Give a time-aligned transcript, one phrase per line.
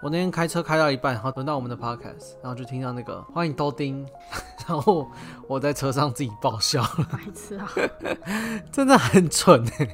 [0.00, 4.06] 我那天开车开到一半，然后轮到我们的 podcast，然后就听到那个欢迎豆丁，
[4.68, 5.10] 然后
[5.48, 7.68] 我在车上自己爆笑了，白痴啊，
[8.70, 9.88] 真的很蠢哎！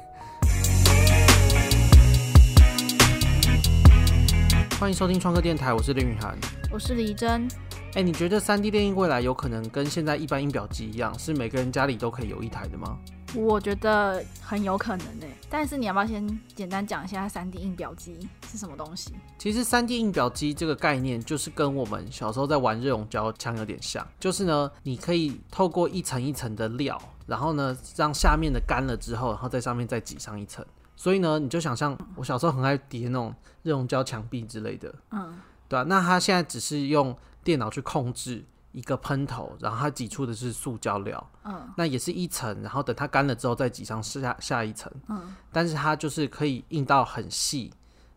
[4.79, 6.37] 欢迎收听创客电台，我是林雨涵，
[6.71, 7.49] 我是李真。
[7.95, 12.99] 哎，你觉得三 D 电印未来有可能跟现在一般印表机一样，是每个人家里都可以有一台的吗？
[13.37, 19.13] 我觉得很有可能诶，但是你要不要先简单讲一下三 D 印表机是什么东西？
[19.39, 30.65] 其实三 D 印表机这个概念就是跟我们小时候在玩热熔胶枪有点像，就是呢，你可以透过一层一层的料，然后呢，让下面的干了之后，然后在上面再挤上一层。
[30.95, 38.45] 所以呢，你就想象我小时候很爱叠那种热熔胶墙壁之类的，嗯，对啊，那它现在只是用电脑去控制。
[38.75, 47.73] 一个喷头，然后它挤出的是塑胶料，嗯，那也是一层，然后等它干了之后再挤上下下一层，嗯，但是它就是可以印到很细，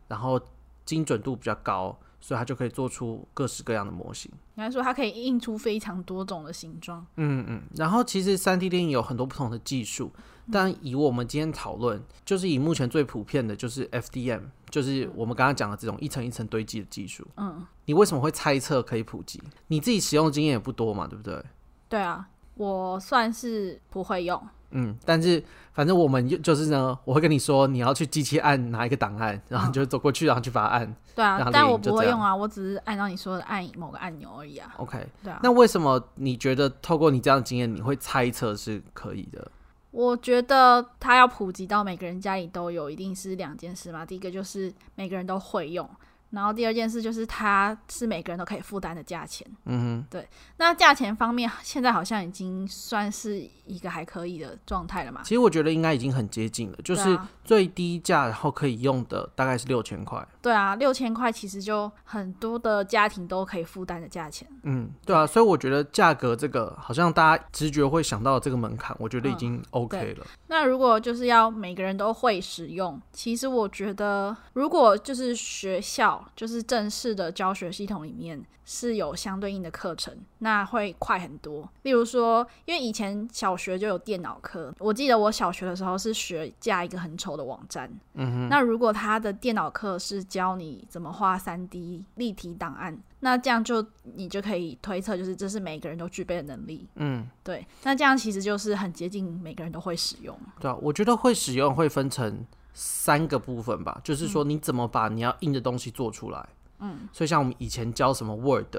[0.07, 0.41] 然后
[0.83, 4.31] 精准度比较高，所以它就可以做出各式各样的模型。
[4.55, 10.11] 应该说它可以印出非常多种的形状，嗯嗯，然后其实 3D 列印有很多不同的技术。
[10.49, 17.25] 但以我们今天讨论，就是以目前最普遍的，就是 FDM，就是我们刚刚讲的这种一层一层堆积的技术。
[17.37, 19.41] 嗯，你为什么会猜测可以普及？
[19.67, 21.43] 你自己使用的经验也不多嘛，对不对？
[21.89, 24.41] 对啊，我算是不会用。
[24.71, 30.95] 嗯，但是反正我们就是呢，我会跟你说，你要去机器按哪一个档案，然后你就走过去，然后去把它按。
[31.15, 34.73] 对啊，但我不会用啊，我只是按照你说的按某个按钮而已啊。
[34.75, 35.39] OK，对啊。
[35.41, 39.49] 那为什么你觉得透过你这样的经验，你会猜测是可以的？
[39.91, 44.05] 我觉得它要普及到每个人家里都有，一定是两件事嘛。
[44.05, 45.89] 第一个就是每个人都会用。
[46.29, 50.27] 然后第二件事就是它是每个人都可以负担的价钱，嗯哼，对。
[50.57, 55.21] 那价钱方面，现在好像已经算是一个还可以的状态了嘛？
[55.23, 60.27] 其实我觉得应该已经很接近了，就是最低价然后可以用的大概是六千块。
[60.47, 64.47] 对啊，六千块其实就很多的家庭都可以负担的价钱。
[64.63, 70.23] 嗯，对啊，所以我觉得价格这个好像大家直觉会想到这个门槛，我觉得已经 OK 了。
[70.25, 76.25] 嗯，那如果就是要每个人都会使用，其实我觉得如果就是学校。
[76.35, 78.39] 就是正式的教学系统里面
[78.69, 81.67] 是有相对应的课程，那会快很多。
[81.83, 87.89] 例如说，因为以前小学就有电脑课，我记得我小学的时候是学架一个很丑的网站。
[88.15, 88.49] 嗯哼。
[88.49, 96.85] 那如果他的电脑课是教你怎么画三 D 立体档案，那这样就你就可以推测，就是这是每个人都具备的能力。
[96.95, 97.65] 嗯，对。
[97.83, 100.37] 那这样其实就是很接近每个人都会使用。
[100.59, 102.45] 对啊，我觉得会使用会分成。
[102.79, 106.47] 三个部分吧，就是说你怎么把你要印的东西做出来。
[106.79, 108.75] 嗯，所以像我们以前教什么 Word，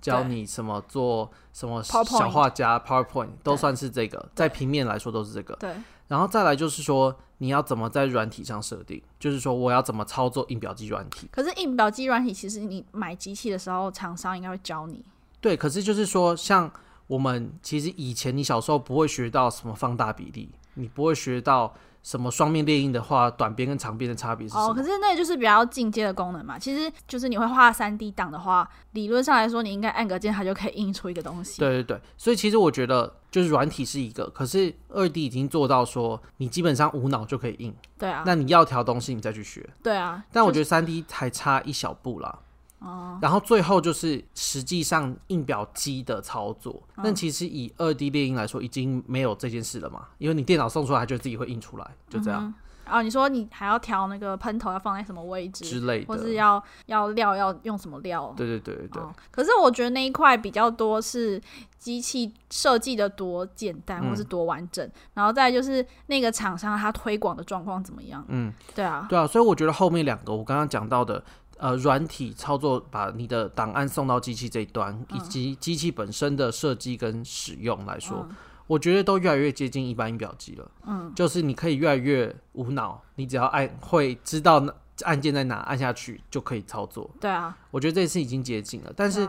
[0.00, 5.54] 教你什么做什么小画家 PowerPoint，都算是这个，在平面来说都是这个。
[5.56, 5.74] 对。
[6.08, 11.28] 然后再来就是说你要怎么在软体上设定，就是说我要怎么操作印表机软体。
[11.30, 15.04] 可是印表机软体其实你买机器的时候，厂商应该会教你。
[15.40, 16.70] 对，可是就是说像
[17.06, 21.74] 我们其实以前你小时候不会学到什么放大比例，你不会学到。
[22.02, 24.70] 什么双面列印的话，短边跟长边的差别是什么？
[24.70, 26.58] 哦，可是那就是比较进阶的功能嘛。
[26.58, 31.60] 其实就是你会画三 D 档的话，理论上来说，你应该按个键，它就可以印出一个东西。
[31.60, 37.74] 对对对，所以其实我觉得就是软体是一个，可是二 D 已经做到说你基本上无脑就可以印。
[37.98, 38.22] 对啊。
[38.24, 39.68] 那你要调东西，你再去学。
[39.82, 40.24] 对啊。
[40.32, 42.38] 但我觉得三 D 还差一小步啦。
[42.80, 52.44] 哦，然后最后就是实际上印表机的操作，但、嗯、其实以二 D 列印来说，已经没有这件事了嘛，因为你电脑送出来，它就自己会印出来，就这样。
[52.44, 52.54] 嗯、
[52.88, 58.32] 哦，你说你还要调那个喷头要放在什么位置之类的，或是要要料要用什么料？
[58.36, 59.12] 对对对对，对、哦。
[59.32, 61.42] 可是我觉得那一块比较多是
[61.78, 68.24] 机器设计的多简单，或是多完整，嗯、然后再就是那个厂商它推广的状况怎么样？
[68.28, 71.24] 嗯，对啊，对啊，所以我觉得后面两个我刚刚讲到的。
[71.58, 78.36] 呃，软体操作把你的档案送到机器这一端，嗯、以及机器本身的设计跟使用来说，嗯、
[78.68, 80.70] 我觉得都越来越接近一般印表机了。
[80.86, 84.64] 嗯，就是你可以越来越无脑，你只要按会知道
[85.02, 87.10] 按键在哪，按下去就可以操作。
[87.20, 89.28] 对啊，我觉得这次已经接近了，但是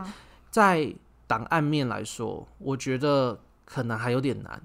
[0.50, 0.94] 在
[1.26, 4.62] 档案面来说，我觉得可能还有点难，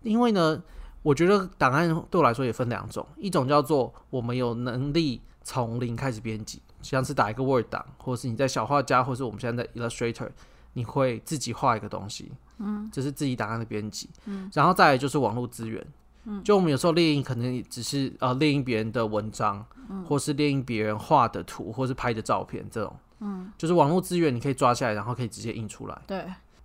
[0.00, 0.62] 因为呢，
[1.02, 6.62] 我觉得档案对我来说也分两种，一种叫做我们有能力从零开始编辑。
[6.82, 10.28] 像是打一个 Word 档，或是你在小画家，或是我们现在在 Illustrator，
[10.74, 15.86] 你会自己画一个东西，嗯，这是自己档案的编辑，嗯，然后再来就是网络资源，
[16.24, 26.24] 嗯，就我们有时候列印可能只是呃列印别人的文章，嗯，或是列印别人画的图，或是拍的照片这种，嗯，就是网络资源你可以抓下来，然后可以直接印出来，对。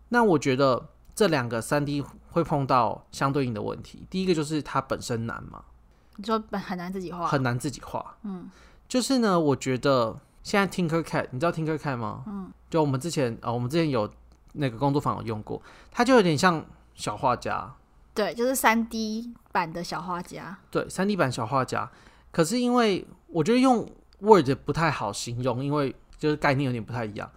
[0.09, 5.61] 那我觉得这两个三 D 会碰到相对应的问题，第一个就是它本身难嘛，
[6.15, 8.49] 你说本很难自己画，很难自己画，嗯。
[8.87, 12.23] 就是呢，我觉得现在 Tinkercad，你知道 Tinkercad 吗？
[12.27, 14.09] 嗯，就我们之前啊、哦，我们之前有
[14.53, 15.61] 那个工作坊有用过，
[15.91, 17.73] 它就有点像小画家。
[18.13, 20.57] 对，就是三 D 版的小画家。
[20.71, 21.91] 对，三 D 版小画家。
[22.31, 23.87] 可是因为我觉得用
[24.19, 27.29] Word 不太好形容，因为就是概念有点不太一样。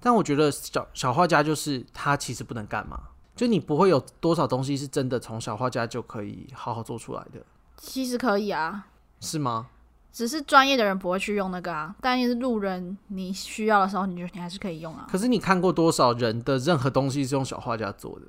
[0.00, 3.00] 但我觉得小小画家就是他其实不能干嘛，
[3.36, 7.40] 就你不会有多少东西是真的从小画家就可以好好做出来的。
[7.76, 8.88] 其实可以啊。
[9.20, 9.68] 是吗？
[10.14, 15.08] 只是专业的人不会去用那个啊，但是路人你需要的时候，你就你还是可以用啊。
[15.10, 18.26] 可是你看过多少人的任何东西是用小画家做的？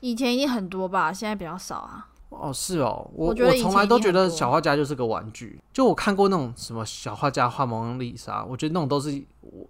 [0.00, 2.08] 以前一定很多吧，现在比较少啊。
[2.28, 5.58] 哦，是哦，我我从来都觉得小画家就是个玩具。
[5.72, 9.22] 就我看过那种什么小画家画蒙娜丽莎，我觉得那种都是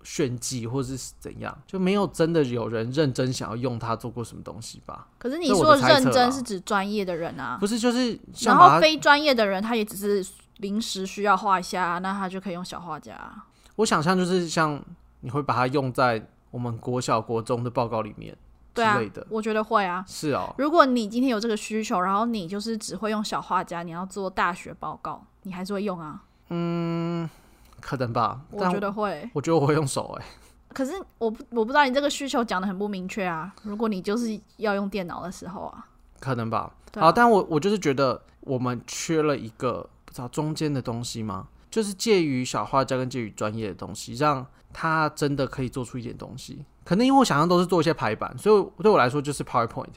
[0.02, 5.06] 炫技或是怎样，就没有真的有人认真想要用它做过什么东西吧。
[5.18, 7.58] 可是你说的认真是指专业的人啊？
[7.60, 10.26] 不是，就是然后非专业的人，他也只是
[10.64, 13.14] 临时需要画一下，那他就可以用小画家。
[13.76, 14.82] 我想象就是像
[15.20, 18.34] 你会把它用在我们国小国中的报告里面。
[18.72, 20.02] 对啊，我觉得会啊。
[20.08, 26.22] 是哦，如果你今天有这个需求，然后你就是只会用小画家，你要做大学报告，你还是会用啊？
[26.48, 27.28] 嗯，
[27.80, 28.40] 可能吧。
[28.50, 29.30] 我觉得会。
[29.34, 30.24] 我觉得我会用手哎。
[30.72, 33.54] 可是我不我不知道你这个需求讲的很不明确啊。
[33.62, 35.86] 如果你就是要用电脑的时候啊，
[36.18, 36.72] 可能吧。
[36.96, 41.48] 好，但我我就是觉得我们缺了一个不知道中间的东西吗？
[41.68, 46.64] 就是介于小画家跟介于专业的东西，让他真的可以做出一点东西。
[46.84, 49.94] 可能因为我想象都是做一些排版，所以对我来说就是 PowerPoint。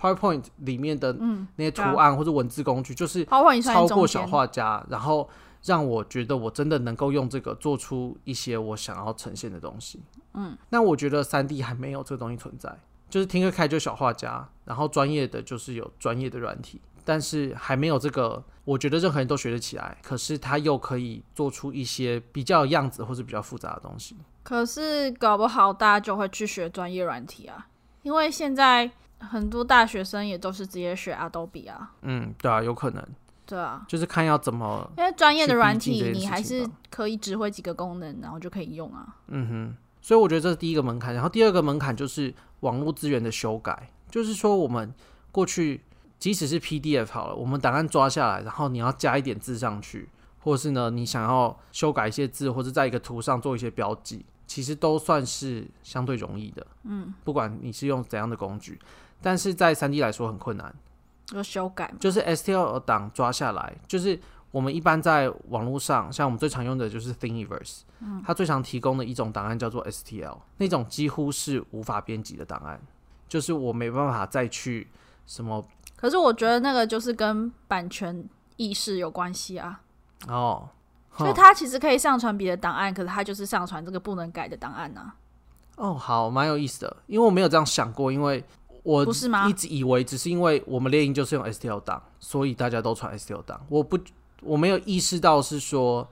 [0.00, 1.12] PowerPoint 里面的
[1.54, 3.24] 那些图案或者文字工具，就是
[3.62, 5.30] 超过小画家，然后
[5.62, 10.02] 让我觉得我真的能够用这个做出一些我想要呈现的东西。
[10.34, 12.76] 嗯，那我觉得三 D 还没有这个东西存在，
[13.08, 24.16] 就是 Tinkercad 就小画家，然后专业的就是有专业的软体，但是还没有这个，我觉得任何人都学得起来，可是他又可以做出一些比较有样子或是比较复杂的东西。
[24.42, 27.68] 可是搞不好大家就会去学专业软体啊，
[28.02, 31.92] 因为现在很多大学生也都是直接学 Adobe 啊。
[32.02, 33.06] 嗯，对啊，有可能。
[33.44, 39.16] 对啊，就是看要怎么，因为专业的软体你还是可以指挥几个功能，然后就可以用啊。
[39.28, 44.94] 嗯哼，所以我觉得这是第一个门槛，然后第二个门槛就是网络资源的修改，就是说我们
[45.30, 45.82] 过去
[46.22, 50.08] 即使是 PDF 好了，我们档案抓下来，然后你要加一点字上去，
[50.38, 54.24] 或是呢你想要修改一些字，或者在一个图上做一些标记。
[54.46, 58.78] 其实都算是相对容易的，嗯，不管你是用怎样的工具，
[59.20, 60.72] 但是在三 D 来说很困难。
[61.32, 64.20] 要修改，就是 STL 档抓下来，就是
[64.52, 72.80] 我们一般在网络上，像我们最常用的就是 Thingiverse，嗯，它最常提供的一种档案叫做 STL，那种几乎是无法编辑的档案，
[73.28, 74.86] 就是我没办法再去
[75.26, 75.66] 什么。
[76.02, 79.80] 可是我觉得那个就是跟版权意识有关系啊。
[80.26, 80.68] 哦。
[81.16, 85.14] 所以他其实可以上传别的档案，可是他就是上传这个不能改的档案呢、啊。
[85.76, 88.42] 哦，好，蛮有意思的，因为我没有这样想过，因为
[88.82, 89.46] 我不是吗？
[89.46, 93.64] 一直以为只是因为我们猎鹰就是用 STL 档，所以大家都传 STL 档。
[93.68, 93.98] 我不，
[94.40, 96.08] 我没有意识到是说，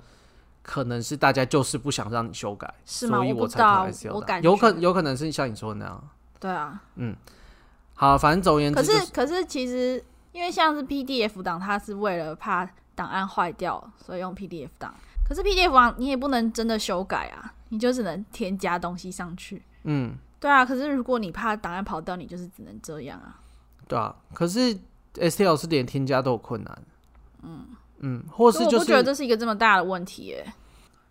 [0.62, 3.16] 可能是大家就是不想让你修改，是吗？
[3.16, 4.42] 所以我才传 STL 档。
[4.42, 6.08] 有可有可能是像你说的那样。
[6.38, 7.16] 对啊，嗯，
[8.00, 10.02] 好，反正总而言之、就是，可是可是其实
[10.32, 12.68] 因为像是 PDF 档，它是为了怕。
[12.92, 14.94] 档案坏掉，所以用 PDF 档。
[15.26, 19.62] 可是 PDF 档你也不能真的修改啊，你就只能添加东西上去。
[19.84, 20.66] 嗯，对啊。
[20.66, 23.40] 可是如果你怕档案跑掉，你就是只能这样啊。
[23.88, 24.14] 对啊。
[24.34, 24.78] 可是
[25.14, 26.82] STL 是连添加都有困难。
[27.42, 27.68] 嗯
[28.00, 30.52] 嗯，或是就是我不觉得这是一个这么大的问题耶。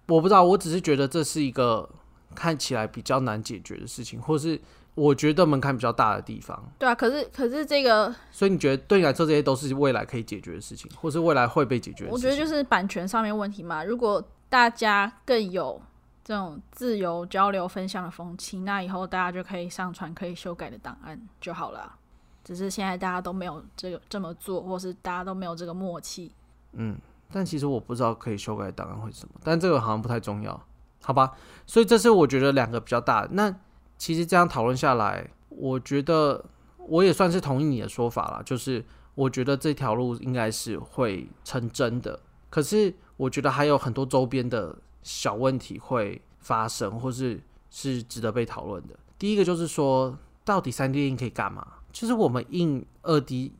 [0.06, 1.90] 我不知道，我只是觉得这是一个
[2.36, 4.62] 看起来比较难解决的事情，或是。
[4.96, 12.12] 我觉得门槛比较大的地方，对啊，可是可是这个，所以你觉得对你来说这些都是未来可以解决的事情，或是未来会被解决的事情？
[12.12, 13.82] 我觉得就是版权上面问题嘛。
[13.84, 15.82] 如果大家更有
[16.22, 21.96] 这种自由交流分享的风气，那以后大家就可以上传可以修改的档案就好了。
[22.44, 26.34] 只是现在大家都没有这个这么做，或是大家都没有这个默契。
[26.74, 26.98] 嗯，
[27.32, 30.62] 但其实我不知道可以修改档案会是什么，但这个好像不太重要，
[31.02, 31.32] 好吧？
[31.66, 33.56] 所以这是我觉得两个比较大的那。
[34.00, 36.44] 其实这样讨论下来，我觉得
[36.78, 42.20] 我也算是同意你的说法了，就是我觉得这条路应该是会成真的。
[42.50, 47.40] 可是我觉得还有很多周边的小问题会发生，或是
[47.70, 48.98] 是值得被讨论的。
[49.20, 51.68] 第一个就是说，到底三 D 印可以干嘛？
[51.92, 53.52] 就是我们印二 D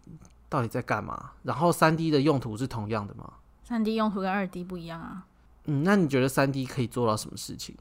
[0.48, 1.32] 到底在干嘛？
[1.44, 5.26] 然后三 D 的用途是同样的吗三 D 用途跟二 D 不一样啊。
[5.66, 7.76] 嗯，那你觉得三 D 可以做到什么事情？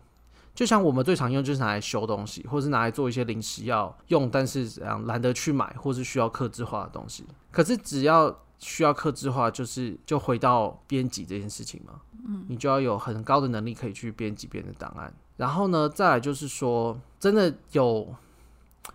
[0.59, 7.25] 就像我们最常用就是拿来修东西，或是拿来做一些临时要用，但是怎样懒得去买，或是需要克制化的东西。
[7.53, 12.01] 可是只要需要克制化，就是就回到编辑这件事情嘛。
[12.27, 15.15] 嗯，你就要有很高的能力可以去编辑别人的档案。
[15.37, 18.13] 然后呢，再来就是说，真的有，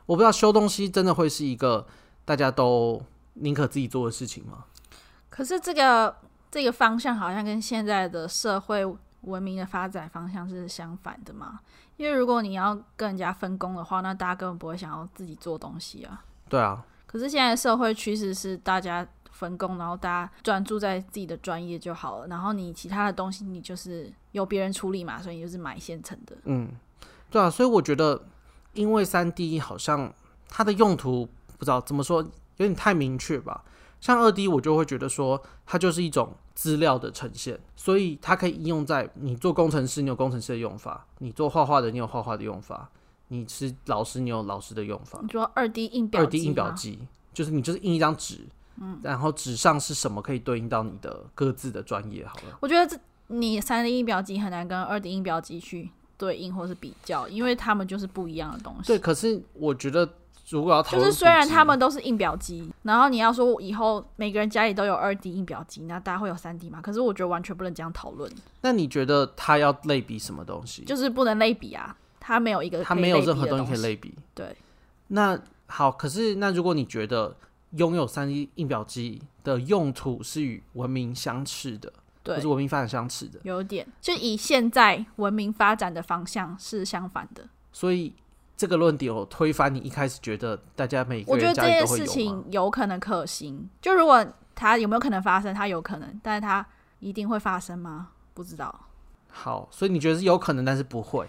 [0.05, 1.87] 我不知道修东西真的会是一个
[2.25, 3.01] 大家都
[3.35, 4.65] 宁可自己做的事情吗？
[5.29, 6.13] 可是这个
[6.51, 8.85] 这个方向好像跟现在的社会
[9.23, 11.59] 文明的发展方向是相反的嘛？
[11.97, 16.23] 因为如果你要跟人家分工的话，那大家根本不会想要自己做东西啊。
[16.49, 16.83] 对啊。
[17.05, 22.27] 可是现在社会趋势是大家分工，然后大家专注在自己的专业就好了。
[22.27, 26.35] 然后你其他的东西，你就是由别人处理嘛，所以你就是买现成的。
[26.45, 26.71] 嗯，
[27.29, 27.49] 对啊。
[27.49, 28.19] 所以我觉得，
[28.73, 30.11] 因为三 D 好像
[30.49, 32.23] 它的用途不知道怎么说，
[32.57, 33.63] 有点太明确吧。
[34.01, 42.89] 像二 D，我就会觉得说，它就是一种资料的呈现，所以它可以应用在你做工程师，你有工程师的用法；你做画画的，你有画画的用法。
[43.29, 45.19] 你是老师，你有老师的用法。
[45.23, 46.99] 你说二 D 印表，二 D 印表机
[47.33, 48.45] 就是你就是印一张纸，
[48.79, 52.23] 嗯，然后纸上是什么可以对应到你的各自的专业。
[52.27, 52.95] 好了，我觉得这
[53.27, 58.87] 你三 D 印表机很难跟二 D 印表机去对应或是比较，因为他们就是不一样的东西。
[58.87, 60.07] 对，可是我觉得
[60.49, 66.79] 如果要讨论，就是虽然他们都是印表机，然后你要说以后每个人家里都有二 D 印表机，那大家会有三 D 吗？
[66.81, 68.31] 可是我觉得完全不能这样讨论。
[68.61, 70.83] 那你觉得他要类比什么东西？
[70.83, 71.95] 就是不能类比啊。
[72.25, 74.15] 它没有一个，它没有任何东西可以类比。
[74.33, 74.55] 对，
[75.07, 77.35] 那好，可是那如果你觉得
[77.71, 81.91] 拥有三 D 印表机的用途是与文明相斥的，
[82.23, 87.45] 对，或是文明发展相斥的，有点，就以现在文明发展的方向是相反的。
[87.73, 88.13] 所以
[88.55, 93.69] 这个论点有推翻你一开始觉得大家每个人，我觉得这件事情有可能可行。
[93.81, 96.65] 就如果它有没有可能发生，它有可能，但是它
[96.99, 98.09] 一定会发生吗？
[98.33, 98.87] 不知道。
[99.27, 101.27] 好，所以你觉得是有可能，但是不会。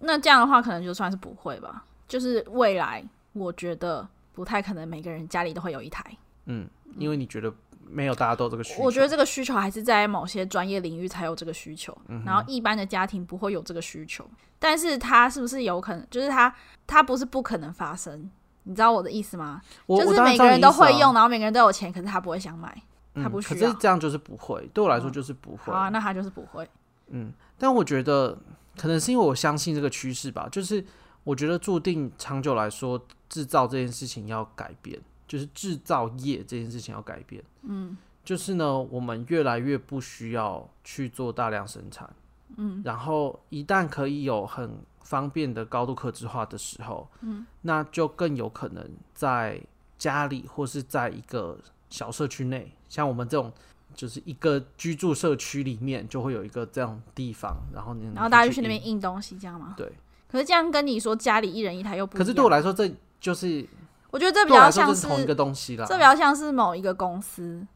[0.00, 1.84] 那这样的话，可能就算是不会吧。
[2.06, 6.02] 就是未来，我觉得不太可能每个人家里都会有一台。
[6.46, 7.52] 嗯，因为你觉得
[7.90, 8.82] 没有大家都这个需求。
[8.82, 14.28] 我觉得这个需求还是在某些专业领域才有这个需求，嗯、然后一般的家庭不会有这个需求。
[14.58, 16.06] 但是它是不是有可能？
[16.10, 16.54] 就是它，
[16.86, 18.30] 它不是不可能发生。
[18.64, 19.60] 你知道我的意思吗？
[19.86, 22.82] 我就是每个人都会用，然后每个人都有钱，可是他不会想买，
[23.14, 23.56] 他不需要。
[23.56, 25.72] 嗯、可是这样就是不会，对我来说就是不会。
[25.72, 26.68] 嗯、好啊，那他就是不会。
[27.08, 28.38] 嗯，但我觉得。
[28.76, 30.84] 可能是因为我相信这个趋势吧，就是
[31.24, 32.96] 我觉得注定长久来说，
[33.28, 34.96] 制造这件事情要改变，
[35.28, 37.44] 就是制造业这件事情要改变。
[37.62, 42.10] 嗯，就是呢，我们越来越不需要去做大量生产。
[42.56, 49.60] 嗯，然后一旦可以有很方便的高度可制化的时候，嗯，那就更有可能在
[49.96, 51.58] 家里或是在一个
[51.90, 53.52] 小社区内，像我们这种。
[53.94, 59.74] 就是一个居住社区里面就会有一个这样地方，然后你然后大家就去那边印东西，这样吗？
[59.76, 59.90] 对。
[60.30, 62.24] 可是这样跟你说家里一人一台又不一样。
[62.24, 63.66] 可是对我来说，这就是
[64.10, 65.86] 我觉得这比较像是同一个东西啦。
[65.86, 67.66] 这比较像是某一个公司，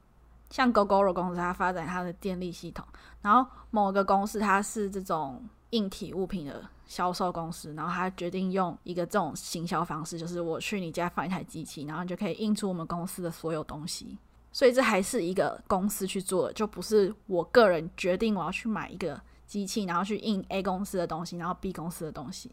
[0.50, 2.84] 像 Gogoro 公司，它发展它的电力系统，
[3.20, 14.18] 然后某一个公司它是这种硬体物品的销售公司，然后它决定用一个这种行销方式，就是我去你家放一台机器，然后你就可以印出我们公司的所有东西。
[14.54, 22.50] 所以这还是一个公司去做的，就不是我个人决定我要去买一个机器，然后去印 A 公司的东西，然后 B 公司的东西。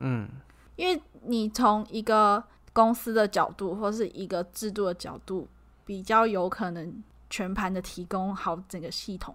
[0.00, 0.28] 嗯，
[0.76, 5.48] 因为你从一个公司的角度或是一个制度的角度，
[5.84, 9.34] 比较有可能全盘的提供好整个系统。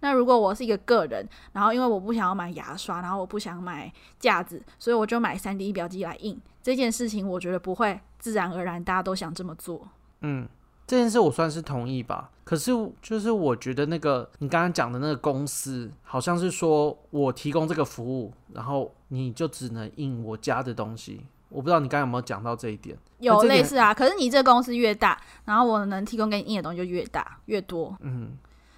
[0.00, 9.88] 那如果我是一个个人，然后因为我不想要买牙刷，然后我不想买架子，所以我就买三 D 表机来印这件事情，我觉得不会自然而然大家都想这么做。
[10.20, 10.48] 嗯。
[10.84, 21.24] 这件事我算是同意吧，可是就是我觉得那个你刚刚讲的那个公司，好像是说我提供这个服务，然后你就只能印我家的东西。
[21.52, 22.96] 我不知道你刚刚有没有讲到这一点？
[23.18, 27.96] 有类似啊，可是你这个公司越大，然后我能提供给你印的东西就越大越多。
[28.00, 28.36] 嗯，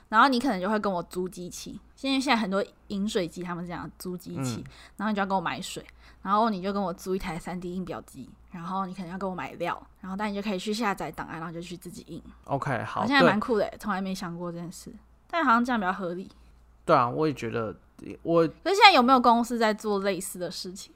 [0.08, 5.84] 然后你可能就会跟我租机器，现在现在很多饮水机他们是这样租机器，嗯，然后你就要跟我买水。
[6.22, 12.22] 然后你就跟我租一台三 D 印表机，然后你可能要跟我买料，然后但你就可以去下载档案，然后就去自己印。
[12.44, 14.90] OK，好，好像还蛮酷的，从来没想过这件事，
[15.28, 16.30] 但好像这样比较合理。
[16.86, 17.76] 对啊，我也觉得
[18.22, 18.40] 我。
[18.48, 20.94] 可是现在有没有公司在做类似的事情？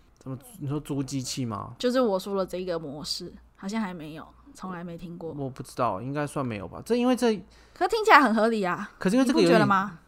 [0.59, 1.75] 你说租机器吗？
[1.79, 5.31] 就是我说了这个模式，好像还没有，从来没听过。
[5.31, 6.83] 我，我不知道，应该算没有吧？
[6.85, 7.37] 这因为这，
[7.75, 8.91] 可是听起来很合理啊。
[8.99, 9.99] 可是因为这个有，你觉得吗？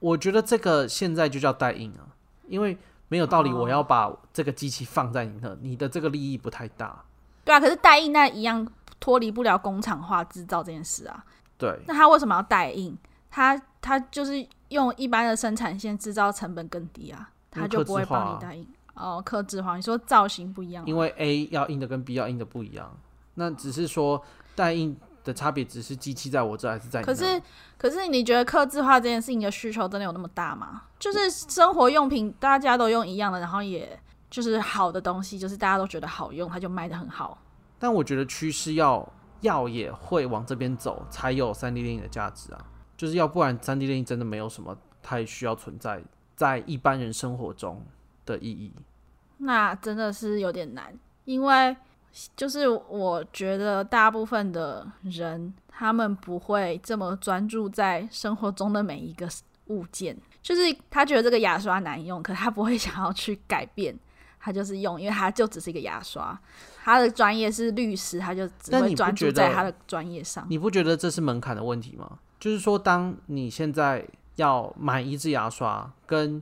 [0.00, 2.08] 我觉得这个现在就叫代印啊，
[2.48, 2.76] 因为。
[3.08, 7.04] 没有道理，我要把这个机器放在你那，你的这个利益不太大。
[7.44, 8.66] 对啊，可是代印那一样
[8.98, 11.22] 脱离不了工厂化制造这件事啊。
[11.58, 12.96] 对，那他为什么要代印？
[13.30, 18.66] 他他就是用一般的生产线制造成本更低啊，他就不会帮你代印。
[18.94, 22.96] 哦，克制化，你说造型不一样，因为 A 要印的跟 B 要印的不一样，
[23.34, 24.22] 那只是说
[24.54, 27.12] 代印的差别只是机器在我这还是在你那？
[27.12, 27.42] 可是，
[27.76, 30.82] 可是你觉得克制化这件事情的需求真的有那么大吗？
[30.98, 33.98] 就是生活用品大家都用一样的，然后也
[34.30, 37.38] 就是好的东西，就是大家都觉得好用，它就卖的很好。
[37.78, 39.06] 但我觉得趋势要
[39.40, 42.64] 要也会往这边走，才有三 D 电影的价值啊！
[42.96, 46.02] 就是要不然三 D 电影真的没有什么太需要存在
[46.36, 47.84] 在一般人生活中
[48.24, 48.72] 的意义。
[49.38, 50.92] 那真的是有点难，
[51.24, 51.76] 因为。
[52.36, 59.28] 就是我觉得大部分的人，他们不会这么专注在生活中的每一个
[59.66, 60.16] 物件。
[60.40, 63.92] 就是他觉得这个牙刷难用，可他不会想要去改变，
[64.38, 66.40] 他就是用，因为他就只是一个牙刷。
[66.84, 70.46] 他的专业是律师，他就只会专注在他的专业上。
[70.48, 72.20] 你不觉得这是门槛的问题吗？
[72.38, 76.40] 就是说，当你现在要买一支牙刷，跟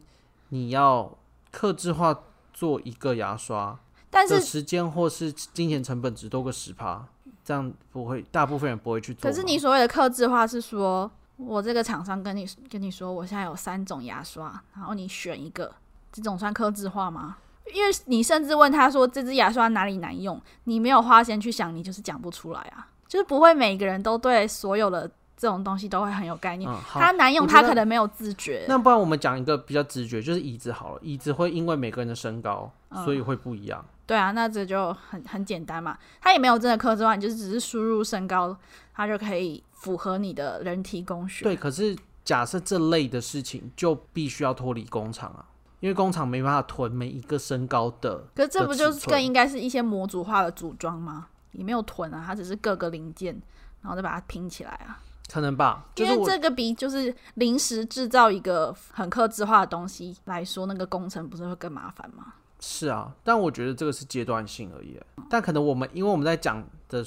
[0.50, 1.16] 你要
[1.52, 2.18] 客制化
[2.52, 3.78] 做一个牙刷。
[4.11, 7.02] 但是时间或是金钱成本只多个十趴，
[7.42, 9.23] 这样不会，大部分人不会去做。
[9.23, 15.75] 可是你所谓的克制化是说，我这个厂商跟你跟你说，我现在有三种牙刷，然后你选一个，
[16.12, 17.38] 这种算克制化吗？
[17.73, 25.11] 因为你甚至问他说这支牙刷哪里难用，你没有花钱去想，你就是讲不出来啊，就是不会每个人都对所有的。
[25.42, 26.70] 这种东西都会很有概念。
[26.70, 28.64] 嗯、它难用，它可能没有自觉。
[28.68, 31.00] 那不然我们讲一个比较直觉，就是椅子好了。
[31.02, 33.84] 椅子会因为每个人的身高，嗯、所以会不一样。
[34.06, 35.99] 对啊，那这就很很简单嘛。
[36.20, 38.56] 它也没有真的客制化，你就是只是输入身高，
[38.94, 41.42] 它就可以符合你的人体工学。
[41.42, 45.44] 对，可是假设这类的事情就必须要脱离工厂啊，
[45.80, 48.25] 因为工厂没办法囤每一个身高的。
[48.37, 51.26] 可是这不就是更应该是一些模组化的组装吗？
[51.50, 53.42] 也没有囤啊，它只是各个零件，
[53.80, 55.02] 然后再把它拼起来啊。
[55.32, 62.34] 可能吧，因为这个比就是临时制造一个很克制化的东西来说，那个工程不是会更麻烦吗？
[62.60, 65.00] 是啊，但我觉得这个是阶段性而已。
[65.30, 67.02] 但可能我们因为我们在讲的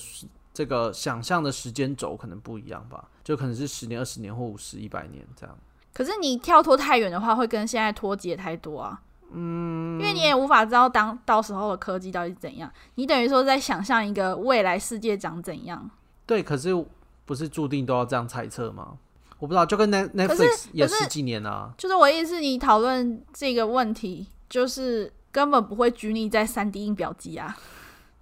[0.51, 5.55] 这个想象的时间轴可能不一样吧，就可能是十年、二十年或五十、一百年这样。
[5.94, 9.00] 可是你跳脱太远的话，会跟现在脱节太多啊。
[9.34, 15.88] 嗯，因为你也无法知道当到时候的科技到底是怎样，你等于说在想象一个未来世界长怎样。
[16.26, 16.84] 对，可是。
[17.26, 18.98] 不是注定都要这样猜测吗？
[19.38, 21.74] 我不知道，就跟 Netflix 也十几年啊。
[21.78, 27.56] 就是我意思，你讨论这个问题，就是根本不会拘泥在三 D 印表机啊。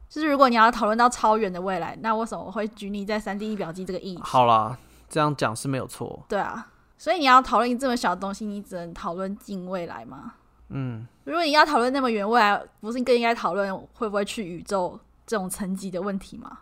[0.10, 4.20] 就是如果你要讨论到超远的未来，那为什么会拘泥在三 D 印表机这个意义？
[4.24, 6.26] 好啦，这样讲是没有错。
[6.28, 10.34] 对啊，所以你要讨论这么小的东西，你只能讨论近未来吗？
[10.70, 11.08] 嗯。
[11.26, 16.60] 如果你要讨论那么远未来，不是更应该讨论会不会去宇宙这种层级的问题吗？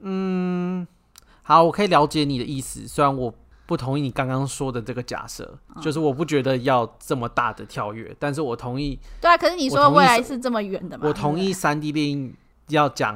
[0.00, 0.86] 嗯。
[1.46, 3.32] 好，我可以了解你的意思，虽然我
[3.66, 8.98] 不同意你刚刚说的这个假设，嗯、就是我不觉得要这么大的跳跃，但是我同意。
[9.20, 11.06] 对啊，可是你说未来是这么远的嘛？
[11.06, 12.34] 我同意三 D 电影
[12.68, 13.14] 要讲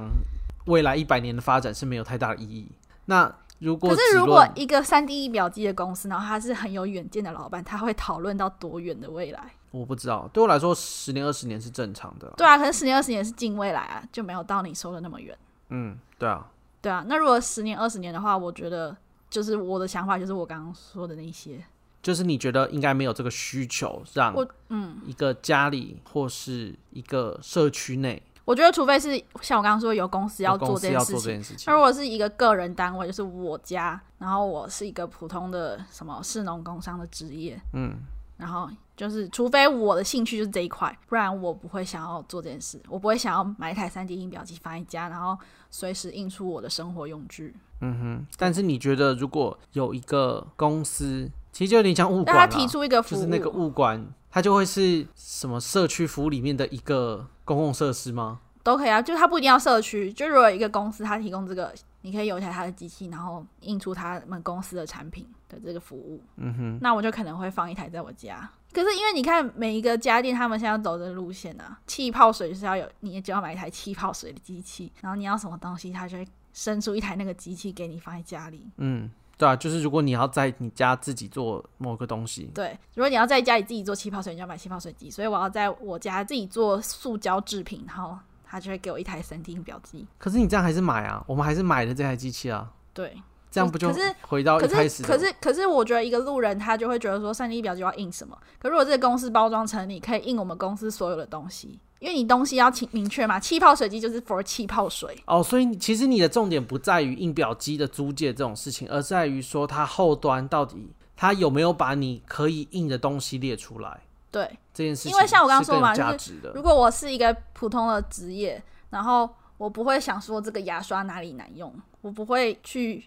[0.67, 2.71] 未来一百年的发展是没有太大的意义。
[3.07, 9.53] 那如果可是如果一个三 D 印表机的公司，然后他是很有远见的老板，他会讨论到多远的未来？
[9.71, 12.33] 我不知道，对我来说十年二十年是正常的。
[12.37, 15.37] 对啊，可是十年二十年是近未来啊，就没有到你说的那么远。
[15.71, 16.47] 嗯，对啊。
[16.81, 18.97] 对啊，那如果十年二十年的话，我觉得
[19.29, 21.63] 就是我的想法，就是我刚刚说的那些，
[22.03, 24.35] 就是你觉得应该没有这个需求，让
[24.69, 37.97] 嗯一个家里或是一个社区内，我觉得除非是像我刚刚说有公司要做这件事情，那如果是一个个人单位，就是我家，然后我是一个普通的什么市农工商的职业，嗯。
[38.39, 42.83] 然后就是，除非我的兴趣就是这一块，不然我不会想要做这件事。
[42.89, 45.39] 我不会想要买一台 3D 印表机放在家，然后
[45.71, 47.55] 随时印出我的生活用具。
[47.81, 48.27] 嗯哼。
[48.37, 58.41] 但是你觉得，如果有一个公司，其实就有点像物管，他提出一个服务，就是那个物管，它就会是什么社区服务里面的一个公共设施吗？
[58.65, 60.13] 都可以啊，就是它不一定要社区。
[60.13, 66.21] 就如果有一个公司，它提供这个，你可以有一台它的机器，然后印出他们公司的产品的这个服务。
[66.39, 68.51] 嗯哼，那我就可能会放一台在我家。
[68.73, 78.69] 可是因为你看每一个家电，他们现在走的路线啊，气泡水就是要有，你就要买一台气泡水的机器，然后你要什么东西，它就会生出一台那个机器给你放在家里。
[78.77, 85.11] 嗯，对啊，就是如果你要在你家自己做某个东西，对，如果你要在家里自己做气泡水，你就要买气泡水机。
[85.11, 88.19] 所以我要在我家自己做塑胶制品，然后。
[88.51, 90.07] 他就会给我一台 3D 印表机。
[90.17, 91.23] 可是你这样还是买啊？
[91.27, 92.73] 我们还是买了这台机器啊。
[92.95, 93.15] 对，
[93.51, 95.03] 这样不就回到一开始？
[95.03, 98.37] 可是可是可是，我觉得一个路人他就会觉得说三 D 表机要印什么？
[98.59, 103.41] 可如果这个公司包装成你可以印我们公司所有的东西，因为你东西要清明确嘛。
[103.41, 105.17] 气泡水机就是 for 气泡水。
[105.27, 114.01] 哦，所以其实你的重点不在于印表机的租借这种事情，而在于说它后端到底它有没有把你可以印的东西列出来。
[114.31, 119.29] 对，这件事情，因为像我刚刚说嘛，就是如果我是一个普通的职业，然后
[119.59, 123.05] 我不会想说这个牙刷哪里难用，我不会去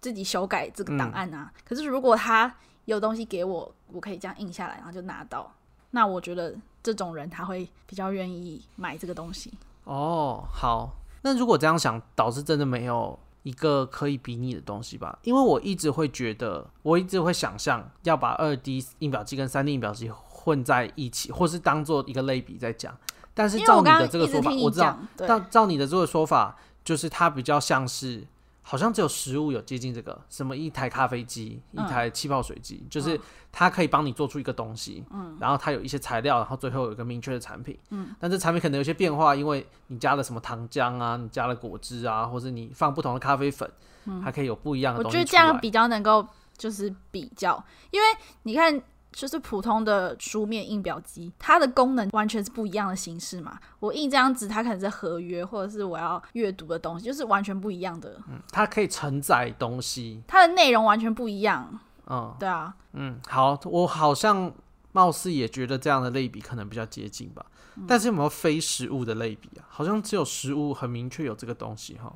[0.00, 1.50] 自己修改这个档案啊。
[1.52, 5.50] 嗯、可是如果他有东西给我，我可以这样印下来，然后就拿到，
[5.90, 9.52] 那我觉得这种人他会比较愿意买这个东西。
[9.84, 15.18] 哦，好，那如果这样想，导致真的没有一个可以比拟的东西吧？
[15.22, 22.94] 因为我一直会觉得，我一直会想象要把二 D 印表机跟三 D 印表机混在一起，或是当做一个类比在讲。
[23.34, 28.24] 但是照你的这个说法，我，我知道，照照你的这个说法，就是它比较像是，
[28.62, 33.20] 好像只有食物有接近这个，什么一台咖啡机，嗯、一台气泡水机，就是
[33.50, 43.68] 它可以帮你做出一个东西，嗯，然后它有一些材料，然后最后有一个明确的产品，嗯，但这产品可能有些变化，因为你加了什么糖浆啊，你加了果汁啊，或者你放不同的咖啡粉，
[44.04, 45.18] 嗯，还可以有不一样的东西。
[45.18, 46.24] 我觉得这样比较能够
[46.56, 48.06] 就是比较，因为
[48.44, 48.80] 你看。
[49.14, 53.58] 就是普通的书面印表机，它的功能完全是不一样的形式嘛。
[53.78, 58.20] 我印这张纸，它可能是合约，或者是我要阅读的东西，就是完全不一样的。
[58.28, 61.78] 嗯，它可以承载东西，它的内容完全不一样。
[62.06, 62.74] 嗯，对啊。
[62.92, 64.52] 嗯，好，我好像
[64.92, 67.46] 貌似也觉得这样的类比可能比较接近吧。
[67.76, 69.64] 嗯，但是有没有非实物的类比啊？
[69.68, 72.12] 好像只有实物很明确有这个东西哈。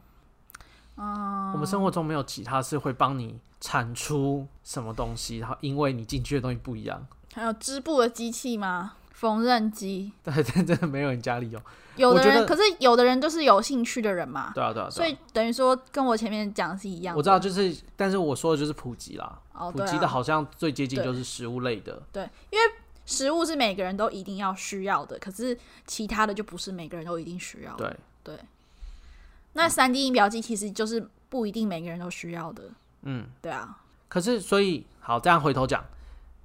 [0.98, 7.06] 嗯，我们生活中没有其他是会帮你产出什么东西，然后因为你进去的东西不一样。
[7.34, 8.94] 还有织布的机器吗？
[9.12, 10.12] 缝纫机？
[10.22, 11.61] 对，真的没有人家里有。
[11.96, 14.52] 有的人，可是有的人就是有兴趣的人嘛。
[14.54, 14.88] 对啊，对啊。
[14.88, 17.16] 所以等于说跟我前面讲的是一样。
[17.16, 19.40] 我知道，就是，但是我说的就是普及啦。
[19.52, 22.00] 哦，普及的好像最接近就是食物类的。
[22.12, 27.88] 对，对，因为食物是每个人都一定要需要的，可是其他的就不是每个人都一定需要的。
[28.22, 28.44] 对对。
[29.59, 32.62] 那三 D 印表机其实就是不一定每个人都需要的，
[33.03, 33.77] 嗯，对啊。
[34.07, 35.85] 可是，所以好，这样回头讲，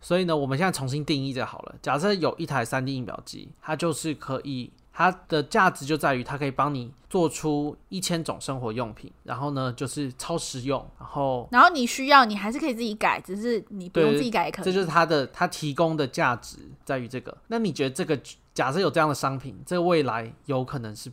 [0.02, 1.76] 所以呢，我们现在重新定义就好了。
[1.80, 14.66] 假设有一台三 D 印表机，它就是可以，它的价值就在于它可以帮你做出一千种生活用品，然后呢，就是超实用，然后，然后你需要，你还是可以自己改，只是你不用自己改也可以。
[14.66, 17.38] 这就是它的，它提供的价值在于这个。
[17.50, 18.20] 那你觉得这个，
[18.56, 21.12] 假设有这样的商品，这个未来有可能是？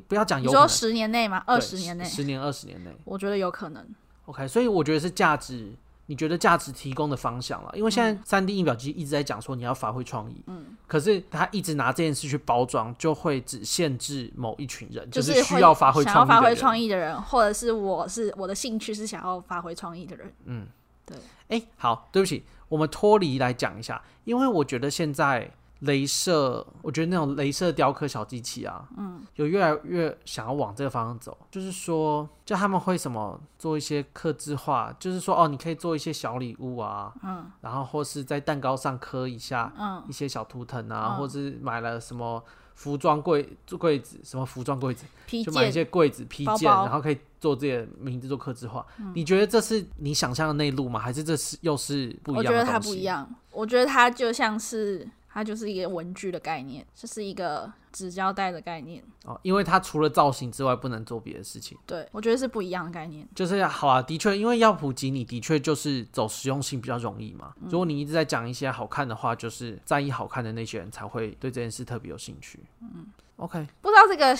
[0.00, 1.42] 不要讲，有说十年内吗？
[1.46, 3.86] 二十年内，十年二十年内，我觉得有可能。
[4.26, 5.72] OK，所以我觉得是价值，
[6.06, 7.70] 你觉得价值提供的方向了？
[7.74, 20.66] 因为现在三 D 印表机一直在讲说你要发挥创意，嗯，可是他一直拿这件事去包装，就会只限制某一群人，就是需要发挥想要发挥创意的人，或者是我是我的兴趣是想要发挥创意的人，嗯，
[21.04, 21.16] 对。
[21.48, 25.50] 哎，好，对不起，我们脱离来讲一下，因为我觉得现在。
[25.82, 42.42] 镭射，我觉得那种镭射雕刻小机器啊，嗯，有越来越想要往这个方向走，就是说，就他们会什么做一些刻字化，就是说，哦，你可以做一些小礼物啊，嗯，然后或是在蛋糕上刻一下，嗯，一些小图腾啊，嗯、或是买了什么
[42.74, 43.46] 服装柜
[43.78, 45.04] 柜子，什么服装柜子，
[45.44, 48.84] 就买一些柜子披件，然后可以做自己的名字做刻字化。
[48.98, 50.98] 嗯、你觉得这是你想象的内路吗？
[50.98, 52.50] 还是这是又是不一样的？
[52.50, 55.06] 我觉得它不一样，我觉得它就像是。
[55.36, 61.76] 它就是一个文具的概念，这、就是一个纸胶带的概念哦，因为它除了造型之外，不能做别的事情。
[61.84, 63.28] 对，我觉得是不一样的概念。
[63.34, 67.52] 就是好啊，的确，因为要普及，你的确就是走实用性比较容易嘛。
[67.60, 72.58] 嗯、如果你一直在讲一些好看的话，就是在意好看的那些人才会对这件事特别有兴趣。
[72.80, 74.34] 嗯，OK，不知道这个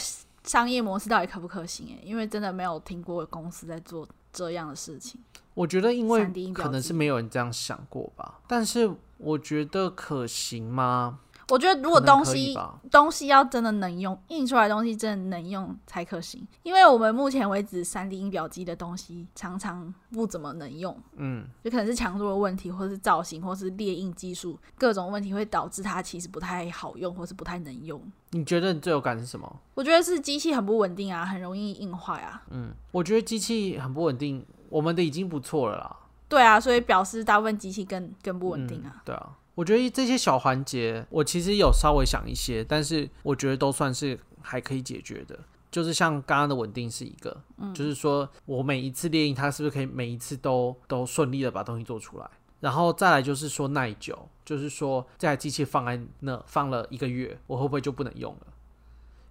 [0.45, 2.01] 商业模式到底可不可行诶？
[2.03, 5.21] 因为真的没有听过公司在做这样的事情。
[5.53, 8.91] 我觉得，因为可能是没有人这样想过吧，但是。
[9.19, 11.21] 我觉得可行吗？
[11.49, 12.59] 我觉得如果东西
[12.91, 16.45] 东西要真的能用，印出来的东西真的能用才可行。
[16.65, 21.01] 因为我们目前为止三 D 印表机的东西常常不怎么能用。
[21.15, 28.03] 嗯，就可能是强度的问题，或是造型，或是列印技术各种问题，会导致它其实不太好用，或是不太能用。
[28.31, 29.61] 你觉得你最有感是什么？
[29.75, 32.43] 我觉得是机器很不稳定啊，很容易印坏啊。
[32.51, 35.97] 嗯，我觉得机器很不稳定，我们的已经不错了啦。
[36.29, 38.91] 对啊，所以表示大部分机器更更不稳定啊。
[38.95, 45.39] 嗯，对啊，我觉得这些小环节，我其实有稍微想一些，但是我觉得都算是还可以解决的。
[45.71, 52.31] 就是像刚刚的稳定是一个，嗯，就是说我每一次猎鹰，它是不是可以每一次都都顺利的把东西做出来？
[52.61, 58.47] 然后再来就是说耐久，就是说这台机器放在那放了一个月，我会不会就不能用了？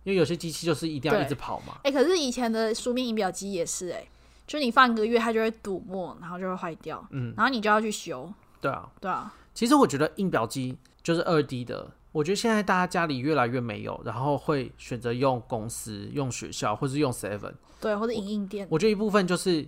[0.04, 1.80] 因为有些机器就是一定要一直跑嘛。
[1.84, 4.10] 哎，欸，可是以前的书面仪表机也是哎，欸。
[4.48, 7.06] 就你放一个月，它就会堵墨，然后就会坏掉。
[7.10, 8.32] 嗯，然后你就要去修。
[8.62, 9.34] 对啊，对啊。
[9.54, 18.68] 其实我觉得印表机就是二 D 的，我觉得现在大家家里越来越没有，然后会选择用公司、用学校，或是用 Seven，对，或者影印店。
[18.70, 19.68] 我觉得一部分就是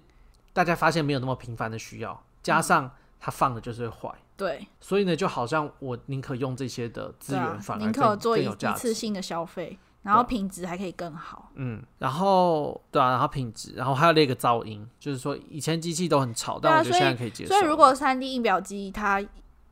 [0.54, 4.14] 大家发现没有那么频繁的需要，加上它放的就是坏。
[4.36, 4.68] 对。
[4.80, 9.80] 所以呢，就好像我宁可用这些的资源，反而宁可做一一次性的消费。
[10.08, 11.52] 然后品质还可以更好。
[11.56, 17.50] 嗯，然后对啊，然后品质，然后还有那个噪音，就是说以前机器都很吵，但我觉得现在可以接受。
[17.50, 19.22] 所以，所以如果三 D 印表机它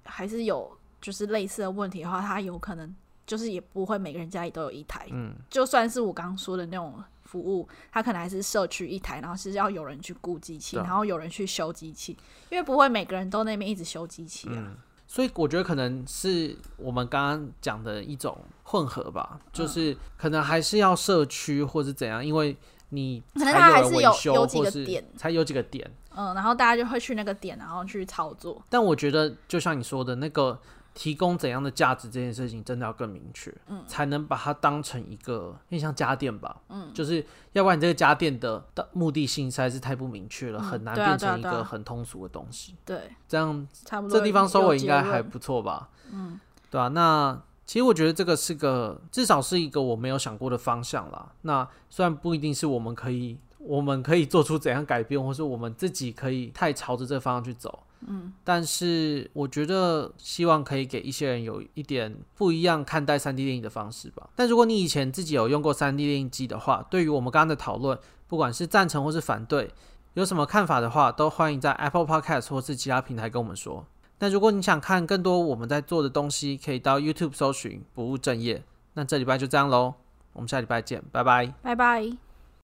[0.03, 2.93] 还是有就是类似的问题的话，它有可能
[3.25, 5.07] 就是也不会每个人家里都有一台。
[5.11, 12.17] 嗯，就算是我刚刚说的那种服务，它可能还是社区一台，然后是要有人去雇机器，然后有人去修机器，
[12.49, 14.55] 因为不会每个人都那边一直修机器啊。
[14.57, 14.75] 嗯
[15.15, 22.53] 所以我觉得可能是我们刚刚讲的一种混合吧，就是可能还是要社区或是怎样，因为
[22.89, 28.61] 你可能它还是有有几个点，才有几个点，嗯，然后大家就会去那个点，然后去操作。
[28.69, 30.59] 但我觉得就像你说的那个。
[30.95, 42.75] 提供怎样的价值这件事情真的要更明确，嗯，才能把它当成一个有点像家电吧，嗯，就是要不然你这个家电的的目的性实在是太不明确了，嗯，很难变成一个很通俗的东西。
[42.85, 45.89] 对，啊对啊对啊，这样差不多，这地方收尾应该还不错吧？
[46.11, 46.39] 嗯，
[46.71, 51.33] 对啊，那其实我觉得这个是个至少是一个我没有想过的方向啦。
[51.41, 57.83] 那虽然不一定是我们可以我们可以做出怎样改变，或是我们自己可以太朝着这个方向去走。
[58.07, 64.29] 嗯，但是我觉得希望可以给一些人有一点不一样看待 3D 电影的方式吧。
[64.35, 67.97] 但如果你以前自己有用过 3D 电影机的话，对于我们刚刚的讨论，
[68.27, 69.71] 不管是赞成或是反对，
[70.13, 73.83] 有什么看法的话，都欢迎在 Apple Podcast 或是其他平台跟我们说。
[74.19, 78.63] 那如果你想看更多我们在做的东西，可以到 YouTube 搜寻不务正业。
[78.93, 79.95] 那这礼拜就这样喽，
[80.33, 82.34] 我们下礼拜见，拜拜，拜拜。